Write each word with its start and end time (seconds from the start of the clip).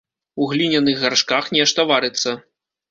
У 0.43 0.47
гліняных 0.53 0.95
гаршках 1.03 1.53
нешта 1.59 1.89
варыцца. 1.95 2.39